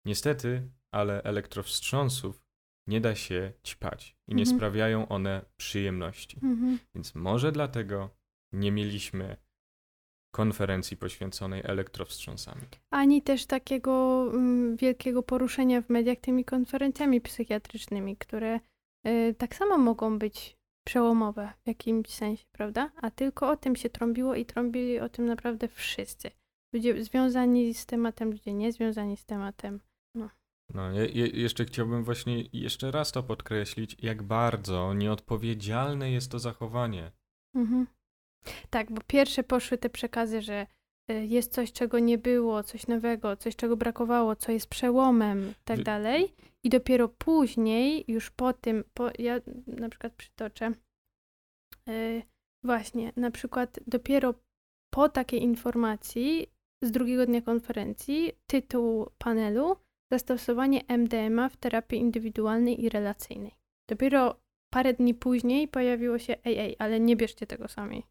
[0.05, 2.43] niestety, ale elektrowstrząsów
[2.87, 4.57] nie da się ćpać i nie Mhm.
[4.57, 6.39] sprawiają one przyjemności.
[6.43, 6.79] Mhm.
[6.95, 8.09] Więc może dlatego
[8.53, 9.37] nie mieliśmy
[10.35, 12.61] konferencji poświęconej elektrowstrząsami.
[12.89, 18.59] Ani też takiego mm, wielkiego poruszenia w mediach tymi konferencjami psychiatrycznymi, które
[19.07, 22.91] y, tak samo mogą być przełomowe w jakimś sensie, prawda?
[23.01, 26.31] A tylko o tym się trąbiło i trąbili o tym naprawdę wszyscy.
[26.73, 29.79] Ludzie związani z tematem, ludzie niezwiązani z tematem.
[30.73, 36.39] No, je, je, jeszcze chciałbym właśnie jeszcze raz to podkreślić, jak bardzo nieodpowiedzialne jest to
[36.39, 37.11] zachowanie.
[37.55, 37.87] Mhm.
[38.69, 40.67] Tak, bo pierwsze poszły te przekazy, że
[41.11, 45.83] y, jest coś, czego nie było, coś nowego, coś, czego brakowało, co jest przełomem tak
[45.83, 46.33] dalej.
[46.63, 50.71] I dopiero później, już po tym, po, ja na przykład przytoczę,
[51.89, 52.23] y,
[52.63, 54.33] właśnie, na przykład dopiero
[54.93, 56.47] po takiej informacji
[56.81, 59.75] z drugiego dnia konferencji, tytuł panelu
[60.11, 63.51] Zastosowanie MDMA w terapii indywidualnej i relacyjnej.
[63.89, 64.41] Dopiero
[64.73, 68.03] parę dni później pojawiło się ej, ej, ale nie bierzcie tego sami.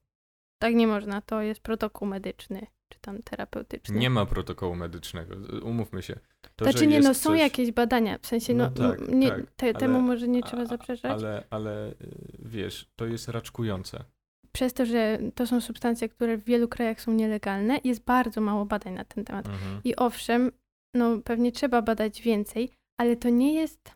[0.62, 3.99] Tak nie można, to jest protokół medyczny, czy tam terapeutyczny.
[3.99, 6.19] Nie ma protokołu medycznego, umówmy się.
[6.57, 9.41] To, znaczy nie, no są coś- jakieś badania, w sensie no, No tak, nie, tak,
[9.57, 11.12] te, ale- temu może nie trzeba zaprzeczać.
[11.12, 11.95] Ale, ale y,
[12.38, 14.05] wiesz, to jest raczkujące.
[14.53, 18.65] przez to, że to są substancje, które w wielu krajach są nielegalne, jest bardzo mało
[18.65, 19.47] badań na ten temat.
[19.47, 19.81] Mhm.
[19.85, 20.53] I owszem,
[20.95, 23.93] no pewnie trzeba badać więcej, ale to nie jest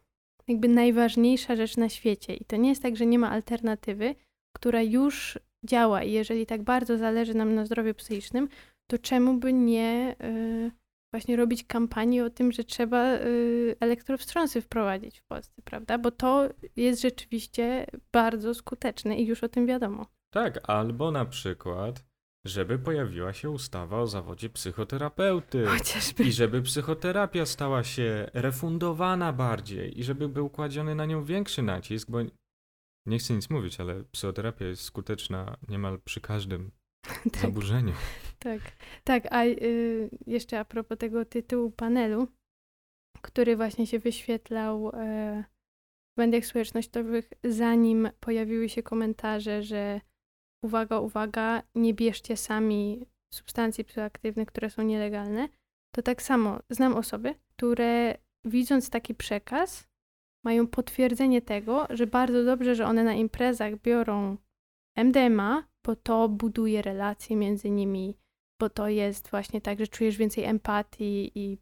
[0.49, 2.35] jakby najważniejsza rzecz na świecie.
[2.35, 4.15] I to nie jest tak, że nie ma alternatywy,
[4.57, 6.03] która już działa.
[6.03, 8.49] I jeżeli tak bardzo zależy nam na zdrowiu psychicznym,
[8.91, 10.71] to czemu by nie y,
[11.13, 15.99] właśnie robić kampanii o tym, że trzeba y, elektrowstrząsy wprowadzić w Polsce, prawda?
[15.99, 20.07] Bo to jest rzeczywiście bardzo skuteczne i już o tym wiadomo.
[20.31, 22.05] Tak, albo na przykład,
[22.47, 25.67] żeby pojawiła się ustawa o zawodzie psychoterapeuty.
[25.67, 26.25] Chociażby.
[26.25, 32.11] I żeby psychoterapia stała się refundowana bardziej i żeby był kładziony na nią większy nacisk,
[32.11, 32.19] bo
[33.07, 36.71] nie chcę nic mówić, ale psychoterapia jest skuteczna niemal przy każdym
[37.33, 37.93] tak, zaburzeniu.
[38.39, 38.61] tak,
[39.05, 39.27] tak.
[39.31, 42.29] A y, jeszcze a propos tego tytułu panelu,
[43.23, 45.45] który właśnie się wyświetlał e,
[46.17, 50.01] w mediach społecznościowych, zanim pojawiły się komentarze, że
[50.65, 55.49] uwaga, uwaga, nie bierzcie sami substancji psychoaktywnych, które są nielegalne,
[55.95, 59.89] to tak samo znam osoby, które widząc taki przekaz,
[60.45, 64.37] mają potwierdzenie tego, że bardzo dobrze, że one na imprezach biorą
[64.97, 68.17] MDMA, bo to buduje relacje między nimi,
[68.61, 71.59] bo to jest właśnie tak, że czujesz więcej empatii i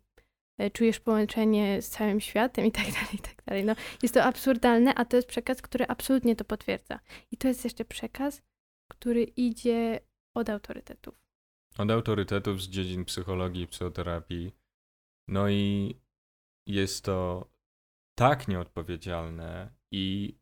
[0.59, 3.65] e, czujesz połączenie z całym światem i tak dalej, i tak dalej.
[3.65, 7.01] No, jest to absurdalne, a to jest przekaz, który absolutnie to potwierdza.
[7.31, 8.43] I to jest jeszcze przekaz,
[8.91, 10.01] który idzie
[10.35, 11.15] od autorytetów.
[11.79, 14.53] Od autorytetów z dziedzin psychologii i psychoterapii.
[15.29, 15.95] No i
[16.67, 17.51] jest to
[18.19, 20.35] tak nieodpowiedzialne i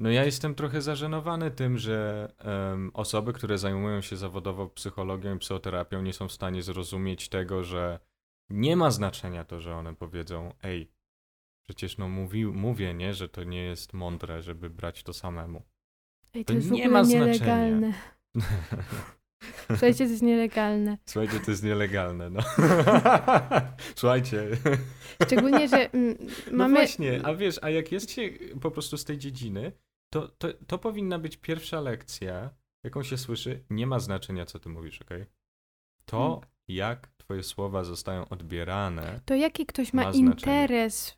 [0.00, 5.38] no ja jestem trochę zażenowany tym, że em, osoby, które zajmują się zawodowo psychologią i
[5.38, 8.00] psychoterapią nie są w stanie zrozumieć tego, że
[8.50, 10.90] nie ma znaczenia to, że one powiedzą ej,
[11.68, 15.62] przecież no mówi, mówię, nie, że to nie jest mądre, żeby brać to samemu.
[16.34, 17.26] Ej, To to jest nie ma znaczenia.
[17.26, 17.92] nielegalne.
[19.68, 20.98] Słuchajcie, to jest nielegalne.
[21.06, 22.40] Słuchajcie, to jest nielegalne, no.
[23.96, 24.48] Słuchajcie.
[25.26, 26.16] Szczególnie, że mm,
[26.50, 26.74] No mamy...
[26.74, 28.22] właśnie, a wiesz, a jak jest się
[28.60, 29.72] po prostu z tej dziedziny,
[30.10, 32.50] to, to, to powinna być pierwsza lekcja,
[32.84, 35.26] jaką się słyszy, nie ma znaczenia, co ty mówisz, okej?
[36.04, 36.48] To, Hmm.
[36.68, 41.14] jak twoje słowa zostają odbierane, To jaki ktoś ma, Ma interes y,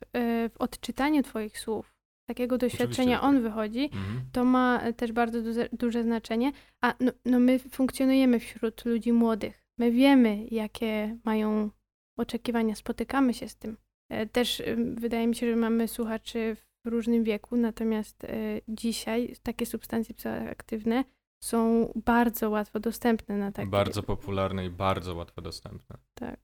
[0.49, 1.95] w odczytaniu twoich słów,
[2.29, 3.43] takiego doświadczenia że on tak.
[3.43, 4.21] wychodzi, mhm.
[4.31, 6.51] to ma e, też bardzo duże, duże znaczenie.
[6.81, 9.63] A no, no my funkcjonujemy wśród ludzi młodych.
[9.79, 11.69] My wiemy, jakie mają
[12.17, 13.77] oczekiwania, spotykamy się z tym.
[14.09, 14.63] E, Też
[14.95, 21.03] wydaje mi się, że mamy słuchaczy w różnym wieku, natomiast e, dzisiaj takie substancje psychoaktywne
[21.43, 23.69] są bardzo łatwo dostępne na takie.
[23.69, 25.97] bardzo popularne i bardzo łatwo dostępne.
[26.13, 26.39] Tak.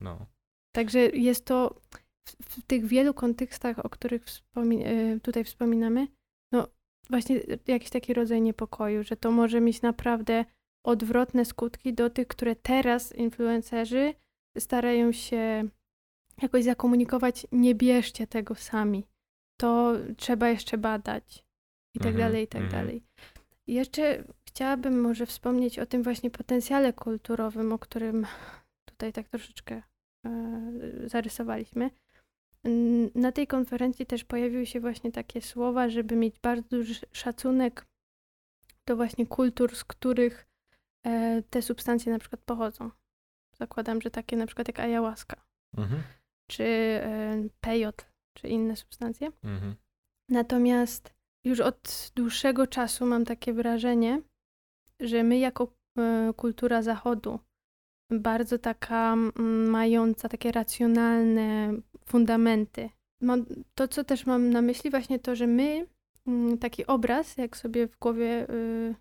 [0.00, 0.26] No.
[0.74, 1.98] Także jest to w,
[2.42, 6.08] w tych wielu kontekstach, o których wspomi- e, tutaj wspominamy,
[6.52, 6.68] no
[7.10, 10.44] właśnie jakiś taki rodzaj niepokoju, że to może mieć naprawdę
[10.86, 14.14] odwrotne skutki do tych, które teraz influencerzy
[14.58, 15.68] starają się
[16.42, 19.04] jakoś zakomunikować, nie bierzcie tego sami.
[19.60, 21.44] To trzeba jeszcze badać
[21.94, 22.82] i tak Mhm, dalej, i tak mhm.
[22.86, 23.02] dalej.
[23.66, 28.26] I jeszcze chciałabym może wspomnieć o tym właśnie potencjale kulturowym, o którym
[28.84, 29.82] tutaj tak troszeczkę
[30.26, 30.72] e,
[31.06, 31.90] zarysowaliśmy.
[33.14, 37.86] Na tej konferencji też pojawiły się właśnie takie słowa, żeby mieć bardzo duży szacunek
[38.86, 40.46] do właśnie kultur, z których
[41.06, 42.90] e, te substancje na przykład pochodzą.
[43.58, 45.36] Zakładam, że takie na przykład jak ayahuasca,
[45.76, 46.02] Mhm.
[46.50, 49.32] czy e, pejotl, czy inne substancje.
[49.44, 49.74] Mhm.
[50.30, 54.22] Natomiast już od dłuższego czasu mam takie wrażenie,
[55.00, 57.38] że my jako e, kultura zachodu,
[58.10, 59.16] bardzo taka
[59.68, 61.74] mająca takie racjonalne
[62.06, 62.90] fundamenty.
[63.74, 65.86] To, co też mam na myśli, właśnie to, że my
[66.60, 68.94] taki obraz, jak sobie w głowie y,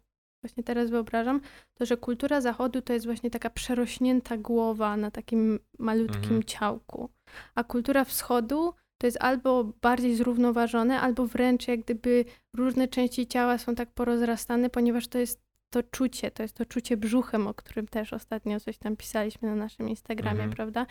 [0.44, 1.42] właśnie teraz wyobrażam,
[1.74, 6.44] to, że kultura zachodu to jest właśnie taka przerośnięta głowa na takim malutkim Mhm.
[6.44, 7.10] ciałku.
[7.56, 13.58] A kultura wschodu to jest albo bardziej zrównoważone, albo wręcz jak gdyby różne części ciała
[13.58, 17.88] są tak porozrastane, ponieważ to jest to czucie, to jest to czucie brzuchem, o którym
[17.88, 20.52] też ostatnio coś tam pisaliśmy na naszym Instagramie, Mhm.
[20.52, 20.86] prawda?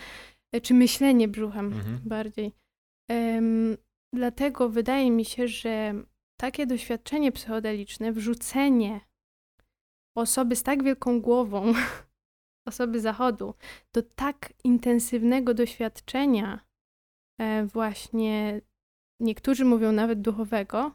[0.52, 2.00] E, Czy myślenie brzuchem Mhm.
[2.04, 2.52] bardziej.
[3.10, 3.76] Em,
[4.12, 5.94] dlatego wydaje mi się, że
[6.40, 9.00] takie doświadczenie psychodeliczne, wrzucenie
[10.16, 11.72] osoby z tak wielką głową,
[12.68, 13.54] osoby zachodu,
[13.92, 16.60] do tak intensywnego doświadczenia,
[17.66, 18.60] właśnie
[19.20, 20.92] niektórzy mówią nawet duchowego,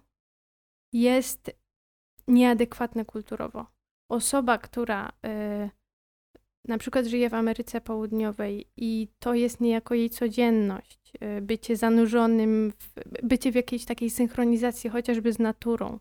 [0.94, 1.52] jest
[2.28, 3.66] nieadekwatne kulturowo.
[4.12, 5.70] Osoba, która e,
[6.68, 12.74] na przykład żyje w Ameryce Południowej i to jest niejako jej codzienność, e, bycie zanurzonym,
[12.80, 16.00] w, bycie w jakiejś takiej synchronizacji chociażby z naturą,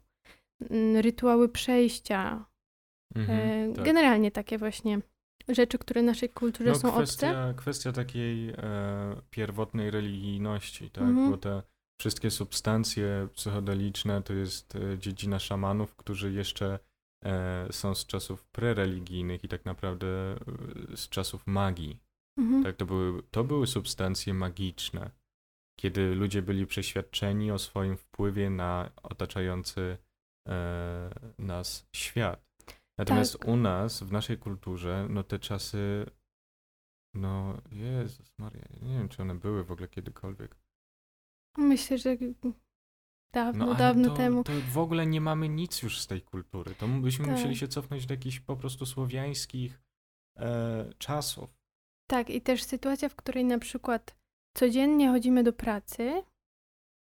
[1.01, 2.47] rytuały przejścia,
[3.15, 3.85] E, tak.
[3.85, 5.01] Generalnie takie właśnie
[5.49, 7.55] rzeczy, które naszej kulturze No, są kwestia, obce.
[7.63, 8.57] kwestia takiej e,
[9.31, 11.05] pierwotnej religijności, tak?
[11.05, 11.31] Mhm.
[11.31, 11.63] Bo te
[12.01, 16.79] wszystkie substancje psychodeliczne to jest e, dziedzina szamanów, którzy jeszcze
[17.25, 22.01] e, są z czasów prereligijnych i tak naprawdę e, z czasów magii.
[22.39, 22.65] Mhm.
[22.65, 25.11] Tak, to były, to były substancje magiczne,
[25.81, 29.99] kiedy ludzie byli przeświadczeni o swoim wpływie na otaczający
[30.49, 32.46] e, nas świat.
[32.99, 33.49] Natomiast Tak.
[33.49, 36.07] u nas, w naszej kulturze, no te czasy,
[37.15, 40.57] no Jezus Maria, nie wiem, czy one były w ogóle kiedykolwiek.
[41.59, 42.17] Myślę, że
[43.33, 44.45] dawno, No dawno to, temu.
[44.45, 46.75] to w ogóle nie mamy nic już z tej kultury.
[46.75, 47.35] To byśmy Tak.
[47.35, 49.83] musieli się cofnąć do jakichś po prostu słowiańskich
[50.37, 51.51] e, czasów.
[52.11, 54.17] Tak, i też sytuacja, w której na przykład
[54.57, 56.23] codziennie chodzimy do pracy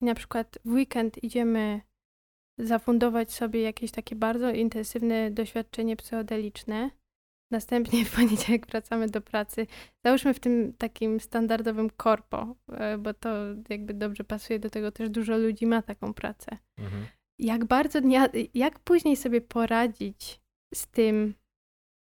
[0.02, 1.80] i na przykład w weekend idziemy
[2.58, 6.90] zafundować sobie jakieś takie bardzo intensywne doświadczenie psychodeliczne.
[7.50, 9.66] Następnie w poniedziałek wracamy do pracy.
[10.04, 13.28] Załóżmy w tym takim standardowym korpo, e, bo to
[13.68, 16.58] jakby dobrze pasuje do tego, też dużo ludzi ma taką pracę.
[16.78, 17.06] Mhm.
[17.38, 17.98] Jak bardzo
[18.54, 20.40] jak później sobie poradzić
[20.74, 21.34] z tym,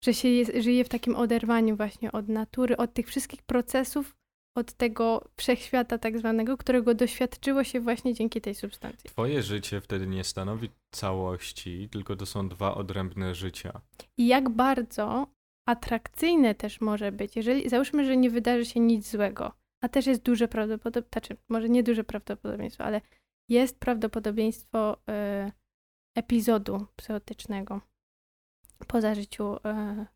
[0.04, 4.16] że się jest, żyje w takim oderwaniu właśnie od natury, od tych wszystkich procesów,
[4.54, 9.10] od tego wszechświata tak zwanego, którego doświadczyło się właśnie dzięki tej substancji.
[9.10, 13.80] Twoje życie wtedy nie stanowi całości, tylko to są dwa odrębne życia.
[14.18, 15.26] I jak bardzo
[15.68, 20.22] atrakcyjne też może być, jeżeli załóżmy, że nie wydarzy się nic złego, a też jest
[20.22, 23.00] duże prawdopodobieństwo, znaczy może nie duże prawdopodobieństwo, ale
[23.48, 25.52] jest prawdopodobieństwo e,
[26.16, 27.80] epizodu psychotycznego
[28.86, 30.06] po zażyciu e,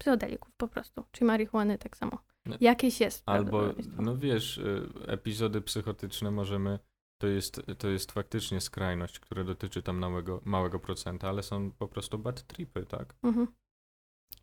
[0.00, 2.18] psychodelików po prostu, czyli marihuany tak samo.
[2.46, 3.62] No, Jakieś jest Albo,
[3.98, 6.78] no wiesz, y, epizody psychotyczne możemy,
[7.20, 11.88] to jest, to jest faktycznie skrajność, która dotyczy tam małego, małego procenta, ale są po
[11.88, 13.14] prostu bad tripy, tak?
[13.22, 13.46] Mhm.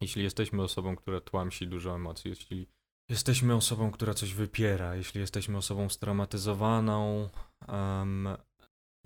[0.02, 2.68] Jeśli jesteśmy osobą, która tłamsi dużo emocji, jeśli
[3.10, 7.30] jesteśmy osobą, która coś wypiera, jeśli jesteśmy osobą straumatyzowaną,
[7.68, 8.28] em,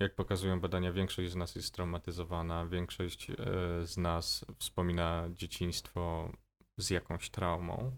[0.00, 3.36] jak pokazują badania, większość z nas jest straumatyzowana, większość e,
[3.86, 6.32] z nas wspomina dzieciństwo
[6.76, 7.96] z jakąś traumą.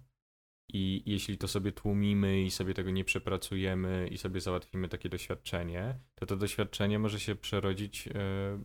[0.69, 5.99] I jeśli to sobie tłumimy i sobie tego nie przepracujemy i sobie załatwimy takie doświadczenie,
[6.15, 8.13] to to doświadczenie może się przerodzić e,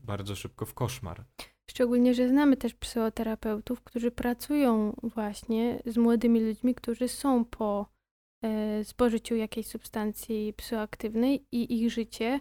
[0.03, 1.25] bardzo szybko w koszmar.
[1.69, 7.85] Szczególnie, że znamy też psychoterapeutów, którzy pracują właśnie z młodymi ludźmi, którzy są po
[8.43, 12.39] e, spożyciu jakiejś substancji psychoaktywnej i ich życie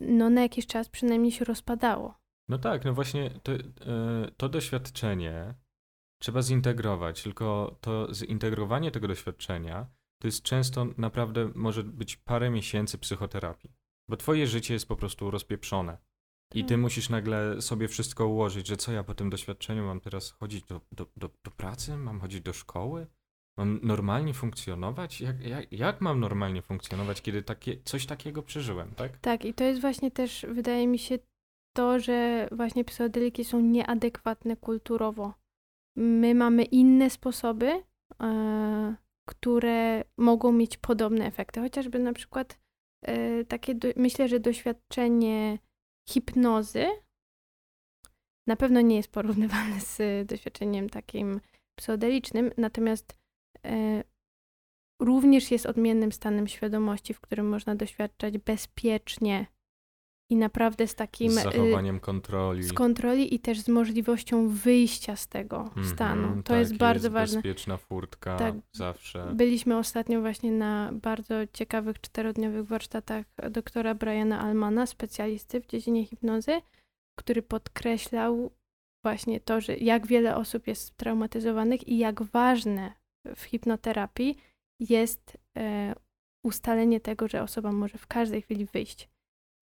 [0.00, 2.14] no, na jakiś czas przynajmniej się rozpadało.
[2.48, 3.58] No tak, no właśnie to, e,
[4.36, 5.54] to doświadczenie
[6.20, 9.86] trzeba zintegrować, tylko to zintegrowanie tego doświadczenia
[10.22, 13.70] to jest często naprawdę może być parę miesięcy psychoterapii,
[14.08, 15.98] bo twoje życie jest po prostu rozpieprzone.
[16.54, 16.78] I ty Tak.
[16.80, 20.80] musisz nagle sobie wszystko ułożyć, że co ja po tym doświadczeniu mam teraz chodzić do,
[20.92, 23.06] do, do, do pracy, mam chodzić do szkoły,
[23.58, 25.20] mam normalnie funkcjonować?
[25.20, 29.18] Jak, jak, jak mam normalnie funkcjonować, kiedy takie, coś takiego przeżyłem, tak?
[29.18, 31.18] Tak, i to jest właśnie też, wydaje mi się,
[31.76, 35.34] to, że właśnie psychodeliki są nieadekwatne kulturowo.
[35.96, 37.82] My mamy inne sposoby,
[38.22, 38.96] e,
[39.28, 41.60] które mogą mieć podobne efekty.
[41.60, 42.58] Chociażby na przykład
[43.02, 45.58] e, takie, do, myślę, że doświadczenie
[46.08, 46.86] hipnozy
[48.46, 51.40] na pewno nie jest porównywalne z doświadczeniem takim
[51.74, 53.16] psychodelicznym, natomiast
[53.66, 54.04] e,
[55.00, 59.46] również jest odmiennym stanem świadomości, w którym można doświadczać bezpiecznie
[60.30, 62.62] i naprawdę z takim Z y, zachowaniem kontroli.
[62.62, 66.36] z kontroli i też z możliwością wyjścia z tego Mhm, stanu.
[66.36, 67.36] To tak, jest bardzo ważne.
[67.36, 68.54] bezpieczna furtka Tak.
[68.72, 69.30] zawsze.
[69.34, 76.60] Byliśmy ostatnio właśnie na bardzo ciekawych czterodniowych warsztatach doktora Briana Almana, specjalisty w dziedzinie hipnozy,
[77.18, 78.50] który podkreślał
[79.04, 82.92] właśnie to, że jak wiele osób jest traumatyzowanych i jak ważne
[83.36, 84.36] w hipnoterapii
[84.80, 85.94] jest e,
[86.46, 89.09] ustalenie tego, że osoba może w każdej chwili wyjść.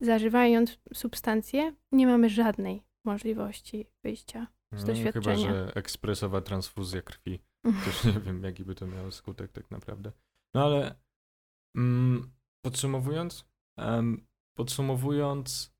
[0.00, 5.36] Zażywając substancję, nie mamy żadnej możliwości wyjścia z No, chyba, doświadczenia.
[5.52, 7.40] że ekspresowa transfuzja krwi.
[7.84, 10.12] Też nie wiem, jaki by to miało skutek tak naprawdę.
[10.54, 10.94] No ale
[11.76, 12.30] mm,
[12.64, 13.44] podsumowując,
[13.78, 14.26] em,
[14.58, 15.74] podsumowując,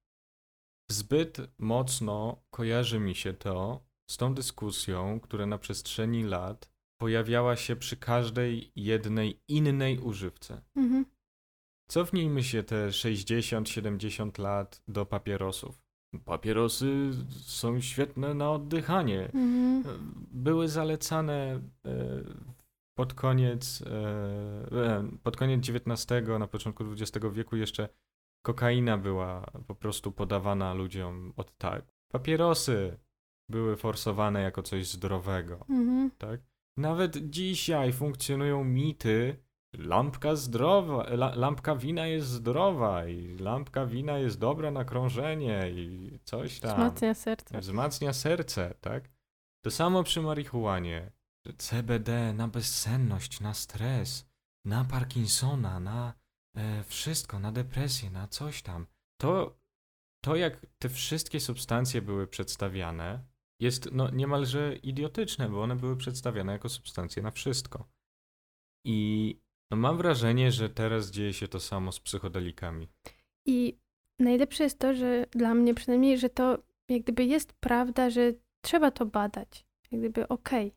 [0.91, 7.77] zbyt mocno kojarzy mi się to z tą dyskusją, która na przestrzeni lat pojawiała się
[7.77, 10.63] przy każdej jednej innej używce.
[10.77, 11.05] Mhm.
[11.89, 15.83] Cofnijmy się te 60-70 lat do papierosów.
[16.25, 17.11] Papierosy
[17.41, 19.25] są świetne na oddychanie.
[19.35, 19.85] Mhm.
[20.31, 21.61] Były zalecane e,
[22.95, 23.87] pod koniec, e,
[24.87, 26.07] e, pod koniec XIX,
[26.39, 27.89] na początku XX wieku jeszcze
[28.43, 31.85] kokaina była po prostu podawana ludziom od tak.
[32.13, 32.99] Papierosy.
[33.51, 36.11] były forsowane jako coś zdrowego, Mhm.
[36.19, 36.41] tak?
[36.77, 39.37] Nawet dzisiaj funkcjonują mity,
[39.73, 46.19] lampka zdrowa, la, lampka wina jest zdrowa i lampka wina jest dobra na krążenie i
[46.25, 46.71] coś tam.
[46.71, 47.61] Wzmacnia serce.
[47.61, 49.11] Wzmacnia serce, tak?
[49.65, 51.13] To samo przy marihuanie.
[51.59, 54.27] CBD na bezsenność, na stres,
[54.65, 56.15] na Parkinsona, na
[56.57, 58.87] e, wszystko, na depresję, na coś tam.
[59.21, 59.59] To,
[60.25, 63.25] to jak te wszystkie substancje były przedstawiane,
[63.61, 67.89] jest no, niemalże idiotyczne, bo one były przedstawiane jako substancje na wszystko.
[68.85, 69.41] I
[69.71, 72.89] no, mam wrażenie, że teraz dzieje się to samo z psychodelikami.
[73.47, 73.79] I
[74.19, 76.59] najlepsze jest to, że dla mnie przynajmniej, że to
[76.89, 79.67] jak gdyby jest prawda, że trzeba to badać.
[79.93, 80.75] Jak gdyby okej.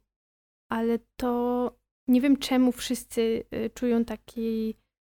[0.69, 1.71] Ale to
[2.07, 4.75] nie wiem czemu wszyscy y, czują taki,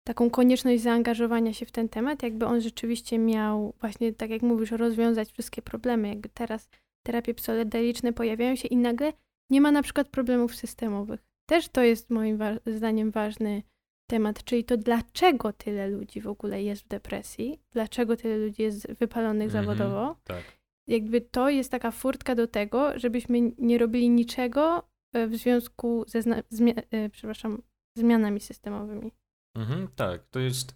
[0.07, 4.71] taką konieczność zaangażowania się w ten temat, jakby on rzeczywiście miał właśnie, tak jak mówisz,
[4.71, 6.07] rozwiązać wszystkie problemy.
[6.07, 6.69] Jakby teraz
[7.03, 9.13] terapie psychodeliczne pojawiają się i nagle
[9.49, 11.32] nie ma na przykład problemów systemowych.
[11.49, 13.63] Też to jest moim wa- zdaniem ważny
[14.09, 18.91] temat, czyli to dlaczego tyle ludzi w ogóle jest w depresji, dlaczego tyle ludzi jest
[18.93, 19.65] wypalonych Mhm.
[19.65, 20.15] zawodowo.
[20.23, 20.43] Tak.
[20.87, 26.19] Jakby to jest taka furtka do tego, żebyśmy nie robili niczego e, w związku ze
[26.21, 27.61] zmia- e, przepraszam,
[27.97, 29.11] zmianami systemowymi.
[29.57, 30.75] Mhm, tak, to jest.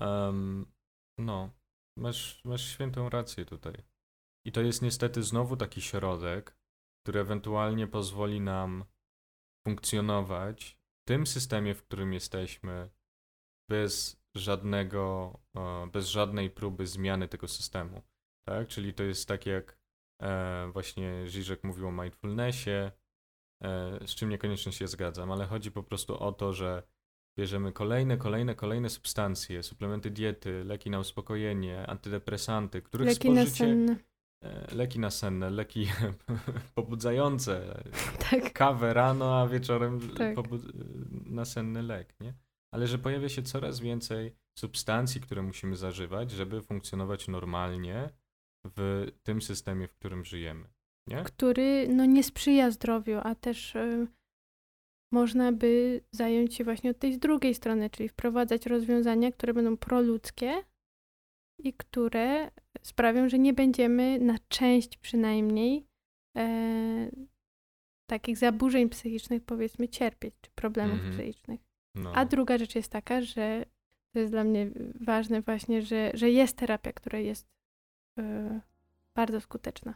[0.00, 0.66] em,
[1.18, 1.50] no,
[1.98, 3.74] masz, masz świętą rację tutaj.
[4.46, 6.56] I to jest niestety znowu taki środek,
[7.02, 8.84] który ewentualnie pozwoli nam
[9.68, 12.90] funkcjonować w tym systemie, w którym jesteśmy,
[13.68, 18.02] bez żadnego, e, bez żadnej próby zmiany tego systemu.
[18.48, 18.68] Tak?
[18.68, 19.78] Czyli to jest tak jak
[20.22, 22.90] e, właśnie Żyżek mówił o mindfulnessie, e,
[24.06, 26.82] z czym niekoniecznie się zgadzam, ale chodzi po prostu o to, że
[27.38, 33.44] bierzemy kolejne, kolejne, kolejne substancje, suplementy diety, leki na uspokojenie, antydepresanty, których Leki spożycie...
[33.44, 33.92] nasenne.
[33.92, 34.09] e,
[34.72, 35.86] Leki nasenne, leki
[36.74, 37.82] pobudzające,
[38.30, 38.52] Tak.
[38.52, 40.36] kawę rano, a wieczorem Tak.
[40.36, 40.72] pobud-
[41.26, 42.34] nasenny lek, nie?
[42.74, 48.10] Ale że pojawia się coraz więcej substancji, które musimy zażywać, żeby funkcjonować normalnie
[48.76, 50.68] w tym systemie, w którym żyjemy,
[51.08, 51.22] nie?
[51.22, 54.06] który no, nie sprzyja zdrowiu, a też y,
[55.12, 60.62] można by zająć się właśnie od tej drugiej strony, czyli wprowadzać rozwiązania, które będą proludzkie
[61.64, 62.50] i które
[62.82, 65.86] sprawią, że nie będziemy na część przynajmniej
[66.36, 67.10] e,
[68.06, 71.12] takich zaburzeń psychicznych powiedzmy cierpieć, czy problemów Mhm.
[71.12, 71.60] psychicznych.
[71.94, 72.12] No.
[72.14, 73.64] A druga rzecz jest taka, że
[74.12, 77.46] to jest dla mnie ważne właśnie, że, że jest terapia, która jest
[78.18, 78.60] e,
[79.14, 79.94] bardzo skuteczna.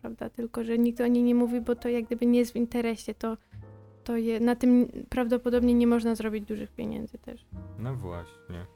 [0.00, 0.30] Prawda?
[0.30, 3.14] Tylko, że nikt o niej nie mówi, bo to jak gdyby nie jest w interesie.
[3.14, 3.36] To,
[4.04, 7.46] to je, na tym prawdopodobnie nie można zrobić dużych pieniędzy też.
[7.78, 8.66] No właśnie.